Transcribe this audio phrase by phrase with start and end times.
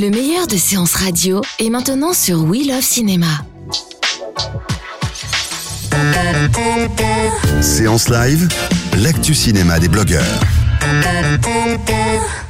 [0.00, 3.26] Le meilleur de séances radio est maintenant sur We Love Cinéma.
[7.60, 8.48] Séance live,
[9.02, 10.40] l'actu cinéma des blogueurs.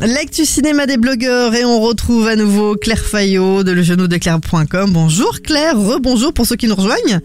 [0.00, 4.92] L'actu cinéma des blogueurs et on retrouve à nouveau Claire Fayot de legenou-de-claire.com.
[4.92, 7.20] Bonjour Claire, rebonjour pour ceux qui nous rejoignent.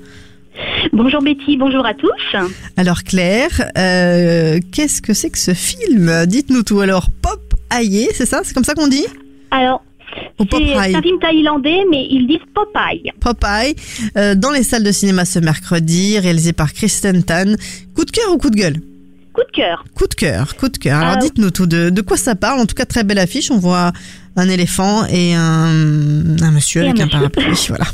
[0.91, 2.37] Bonjour Betty, bonjour à tous.
[2.75, 6.25] Alors Claire, euh, qu'est-ce que c'est que ce film?
[6.25, 6.81] Dites-nous tout.
[6.81, 7.39] Alors Pop
[7.71, 8.41] Aye, c'est ça?
[8.43, 9.05] C'est comme ça qu'on dit?
[9.51, 9.81] Alors,
[10.39, 13.11] c'est un film thaïlandais, mais ils disent Popeye.
[13.19, 13.75] Popeye,
[14.17, 17.55] euh, dans les salles de cinéma ce mercredi, réalisé par Kristen Tan.
[17.95, 18.77] Coup de cœur ou coup de gueule?
[19.33, 19.83] Coup de cœur.
[19.95, 20.99] Coup de cœur, coup de cœur.
[20.99, 21.21] Alors Ah.
[21.21, 23.51] dites-nous tout, de, de quoi ça parle En tout cas, très belle affiche.
[23.51, 23.91] On voit
[24.35, 25.67] un éléphant et un,
[26.41, 27.55] un monsieur Et avec un, parapluie.
[27.69, 27.85] Voilà.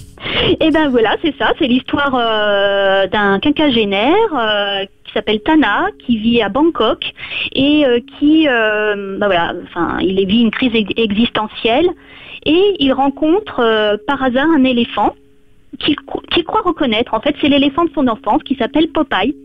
[0.59, 6.41] Et ben voilà, c'est ça, c'est l'histoire euh, d'un quinquagénaire euh, s'appelle Tana, qui vit
[6.41, 7.03] à Bangkok
[7.53, 11.89] et euh, qui, euh, ben voilà, enfin, il vit une crise ex- existentielle
[12.45, 15.15] et il rencontre euh, par hasard un éléphant
[15.79, 17.13] qu'il cro- qu'il croit reconnaître.
[17.13, 19.35] En fait, c'est l'éléphant de son enfance qui s'appelle Popeye.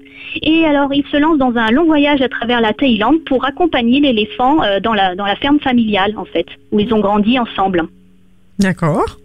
[0.42, 4.00] Et alors, il se lance dans un long voyage à travers la Thaïlande pour accompagner
[4.00, 7.84] l'éléphant dans la dans la ferme familiale, en fait, où ils ont grandi ensemble.
[8.58, 9.16] D'accord.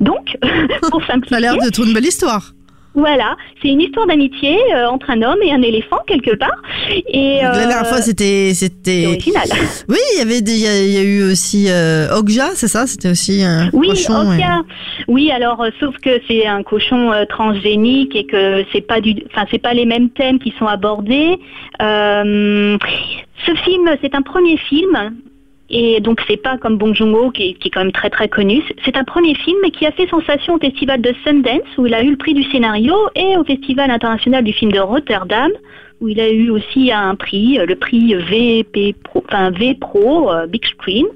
[0.00, 0.36] Donc,
[0.90, 2.52] pour Ça a simplifier, l'air d'être une belle histoire.
[2.98, 6.60] Voilà, c'est une histoire d'amitié euh, entre un homme et un éléphant quelque part.
[7.08, 9.06] Et La euh, dernière fois, c'était, c'était.
[9.06, 9.48] original.
[9.88, 12.68] Oui, il y avait, il y, a- il y a eu aussi euh, Okja, c'est
[12.68, 12.86] ça?
[12.86, 14.32] C'était aussi un Oui, cochon.
[14.32, 14.38] ok.
[14.38, 19.14] et- Oui, alors euh, sauf que c'est un cochon transgénique et que c'est pas du,
[19.30, 21.38] enfin c'est pas les mêmes thèmes qui sont abordés.
[23.46, 24.96] Ce film, c'est un premier film.
[25.70, 28.62] Et donc c'est pas comme Bong Joon-ho qui, est- quand même très très connu.
[28.84, 32.02] C'est un premier film qui a fait sensation au festival de Sundance où il a
[32.02, 35.50] eu le prix du scénario et au festival international du film de Rotterdam
[36.00, 40.46] où il a eu aussi un prix, le prix VP Pro, enfin V Pro euh,
[40.46, 41.06] Big Screen.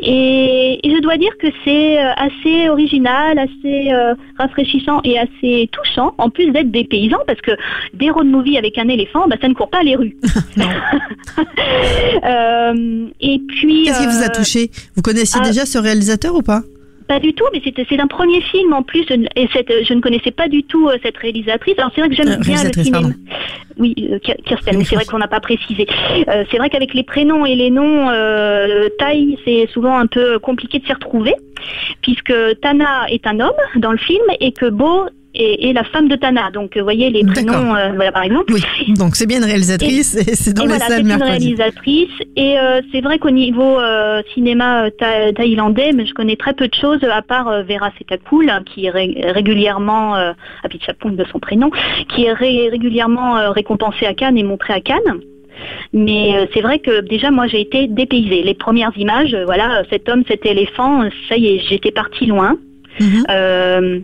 [0.00, 5.68] Et, et je dois dire que c'est euh, assez original, assez euh, rafraîchissant et assez
[5.72, 7.52] touchant, en plus d'être des paysans, parce que
[7.92, 10.16] des road movies avec un éléphant, bah, ça ne court pas les rues.
[12.24, 13.84] Euh, et puis...
[13.84, 14.70] Qu'est-ce qui vous a touché?
[14.96, 15.46] Vous connaissiez ah.
[15.46, 16.62] déjà ce réalisateur ou pas?
[17.06, 19.92] Pas du tout, mais c'est un premier film en plus, je ne- et cette, je
[19.92, 21.74] ne connaissais pas du tout euh, cette réalisatrice.
[21.78, 22.90] Alors c'est vrai que j'aime Euh, bien le cinéma.
[23.00, 23.14] pardon.
[23.76, 25.86] Oui, euh, Kir- Kirsten, mais c'est vrai qu'on n'a pas précisé.
[26.28, 30.38] Euh, c'est vrai qu'avec les prénoms et les noms euh, thaï, c'est souvent un peu
[30.38, 31.34] compliqué de s'y retrouver,
[32.00, 32.32] puisque
[32.62, 36.50] Tana est un homme dans le film et que Bo est la femme de Tana.
[36.52, 38.52] Donc, vous voyez les prénoms, euh, voilà, par exemple.
[38.52, 38.62] Oui,
[38.94, 42.10] donc c'est bien une réalisatrice et, c'est dans Et les voilà, c'est salles une réalisatrice.
[42.36, 46.54] Et euh, c'est vrai qu'au niveau euh, cinéma euh, tha- thaïlandais, mais je connais très
[46.54, 51.16] peu de choses, à part euh, Vera Setakul, hein, qui est ré- régulièrement, euh, Apichapong
[51.16, 51.70] de son prénom,
[52.14, 55.20] qui est ré- régulièrement euh, récompensée à Cannes et montrée à Cannes.
[55.92, 58.42] Mais euh, c'est vrai que déjà moi j'ai été dépaysée.
[58.42, 61.92] Les premières images, euh, voilà, euh, cet homme, cet éléphant, euh, ça y est, j'étais
[61.92, 62.56] partie loin.
[63.00, 63.24] Mhm.
[63.30, 63.98] Euh,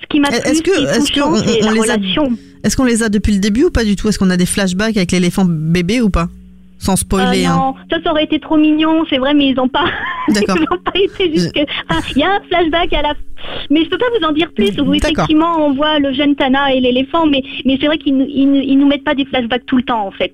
[0.00, 1.90] ce qui m'a plu, Est-ce que- est est-ce que touchant, on- c'est on la les
[1.90, 1.96] a-.
[2.64, 4.08] Est-ce qu'on les a depuis le début ou pas du tout?
[4.08, 6.28] Est-ce qu'on a des flashbacks avec l'éléphant bébé ou pas?
[6.78, 7.44] Sans spoiler.
[7.44, 7.56] Euh, hein.
[7.56, 9.84] non, ça, ça aurait été trop mignon, c'est vrai, mais ils n'ont pas,
[10.28, 11.60] ils pas été jusque.
[11.90, 13.14] Enfin, il y a un flashback à la,
[13.68, 14.70] mais je peux pas vous en dire plus.
[14.80, 18.46] Où effectivement, on voit le jeune Tana et l'éléphant, mais mais c'est vrai qu'ils ils,
[18.50, 20.32] nous- ils nous mettent pas des flashbacks tout le temps en fait.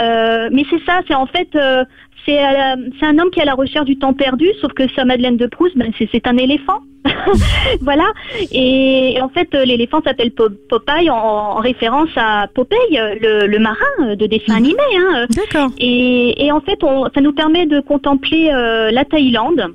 [0.00, 1.48] Euh, mais c'est ça, c'est en fait.
[1.56, 1.84] euh,
[2.26, 5.36] c'est un homme qui est à la recherche du temps perdu, sauf que sa Madeleine
[5.36, 6.78] de Proust, ben, c'est un éléphant.
[7.80, 8.06] voilà.
[8.52, 13.46] Et en fait, euh, l'éléphant s'appelle Po- Popeye en, en référence à Popeye, euh, le,
[13.46, 14.82] le marin euh, de dessin animé.
[14.96, 15.70] Hein, D'accord.
[15.78, 19.74] et, et en fait, on, ça nous permet de contempler euh, la Thaïlande,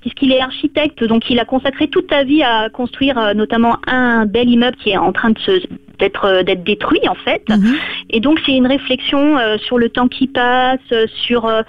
[0.00, 4.24] puisqu'il est architecte, donc il a consacré toute sa vie à construire euh, notamment un
[4.26, 5.62] bel immeuble qui est en train de se
[5.98, 7.42] d'être d'être détruit en fait.
[7.48, 7.74] Mhm.
[8.10, 10.78] Et donc c'est une réflexion euh, sur le temps qui passe,
[11.24, 11.62] sur euh,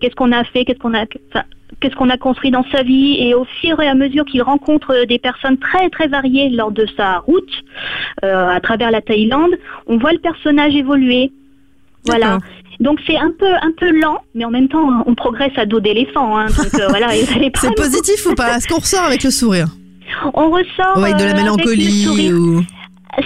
[0.00, 1.44] qu'est-ce qu'on a fait, qu'est-ce qu'on a, enfin,
[1.80, 3.16] qu'est-ce qu'on a construit dans sa vie.
[3.18, 6.72] Et au fur et à mesure qu'il rencontre euh, des personnes très très variées lors
[6.72, 7.52] de sa route
[8.24, 9.52] euh, à travers la Thaïlande,
[9.86, 11.32] on voit le personnage évoluer.
[12.06, 12.38] Voilà.
[12.80, 15.80] Donc c'est un peu un peu lent, mais en même temps on progresse à dos
[15.80, 16.36] d'éléphant.
[16.36, 17.08] Hein, donc euh, voilà,
[17.54, 18.56] C'est positif ou pas?
[18.56, 19.68] Est-ce qu'on ressort avec le sourire?
[20.34, 22.62] On ressort Ou avec de euh, la le mélancolie ou...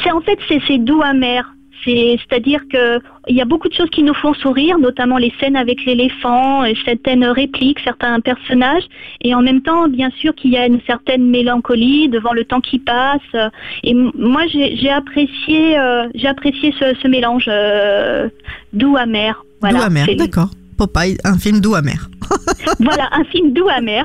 [0.03, 1.51] C'est en fait c'est c'est doux amer.
[1.85, 5.33] C'est c'est-à-dire que il y a beaucoup de choses qui nous font sourire, notamment les
[5.39, 8.85] scènes avec l'éléphant, euh, certaines répliques, certains personnages,
[9.23, 12.61] et en même temps, bien sûr, qu'il y a une certaine mélancolie devant le temps
[12.61, 13.51] qui passe.
[13.85, 18.29] Et moi, j'ai j'ai apprécié, euh, j'ai apprécié ce, ce mélange euh,
[18.73, 19.45] doux amer.
[19.61, 20.51] Voilà, doux amer, d'accord.
[20.77, 22.09] Popeye, un film doux amer.
[22.81, 24.05] voilà, un film doux amer.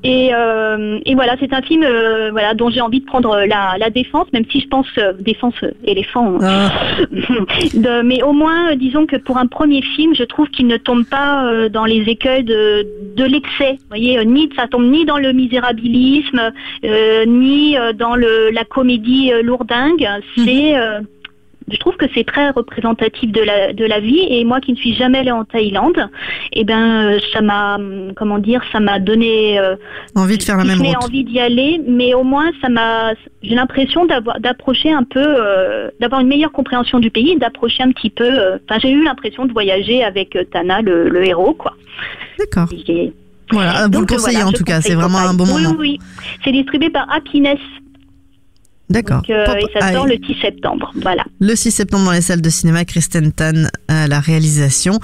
[0.07, 3.77] Et, euh, et voilà, c'est un film euh, voilà, dont j'ai envie de prendre la,
[3.79, 6.37] la défense, même si je pense euh, défense euh, éléphant.
[6.43, 6.71] Ah,
[7.73, 10.77] De- mais au moins, euh, disons que pour un premier film, je trouve qu'il ne
[10.77, 12.87] tombe pas euh, dans les écueils de,
[13.17, 13.79] de l'excès.
[13.81, 16.53] Vous voyez, euh, ni ça tombe ni dans le misérabilisme,
[16.85, 20.07] euh, ni euh, dans le, la comédie euh, lourdingue.
[20.37, 21.01] C'est euh,
[21.71, 24.77] je trouve que c'est très représentatif de la, de la vie et moi qui ne
[24.77, 26.09] suis jamais allée en Thaïlande,
[26.53, 29.77] eh ben euh, ça m'a hum, comment dire ça m'a donné euh,
[30.15, 31.05] envie de faire la même route.
[31.05, 35.91] envie d'y aller, mais au moins ça m'a j'ai l'impression d'avoir d'approcher un peu euh,
[36.01, 39.47] d'avoir une meilleure compréhension du pays, d'approcher un petit peu euh, enfin j'ai eu l'impression
[39.47, 41.75] de voyager avec Tana le, le héros quoi.
[42.39, 42.69] D'accord.
[43.51, 45.75] Voilà, vous le conseillez voilà, en tout cas, c'est vraiment un bon moment.
[45.79, 45.99] Oui, oui,
[46.43, 47.59] c'est distribué par Happiness
[48.91, 49.23] D'accord.
[49.31, 50.93] euh, et ça sort le 6 septembre.
[50.97, 51.25] Voilà.
[51.41, 54.99] Le 6 septembre dans les salles de cinéma, Kristen Tan à la réalisation.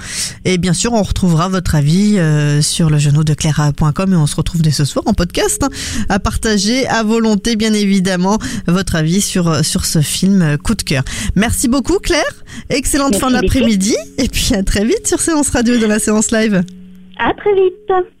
[0.45, 4.27] Et bien sûr, on retrouvera votre avis euh, sur le genou de Clara.com et on
[4.27, 5.69] se retrouve dès ce soir en podcast hein,
[6.09, 8.37] à partager à volonté, bien évidemment,
[8.67, 11.03] votre avis sur, sur ce film euh, coup de cœur.
[11.35, 12.21] Merci beaucoup, Claire.
[12.69, 13.95] Excellente Merci, fin d'après-midi.
[14.19, 16.61] Et puis à très vite sur Séance Radio dans la séance live.
[17.17, 18.20] À très vite.